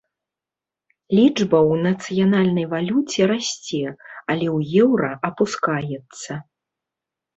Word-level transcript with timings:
Лічба 1.17 1.57
ў 1.73 1.91
нацыянальнай 1.91 2.65
валюце 2.73 3.23
расце, 3.35 3.85
але 4.31 4.47
ў 4.55 4.57
еўра 4.87 5.11
апускаецца. 5.31 6.31